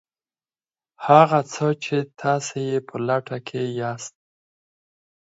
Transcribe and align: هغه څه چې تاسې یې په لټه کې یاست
هغه 1.07 1.39
څه 1.53 1.67
چې 1.83 1.97
تاسې 2.21 2.59
یې 2.69 2.79
په 2.87 2.95
لټه 3.07 3.37
کې 3.47 3.61
یاست 3.79 4.15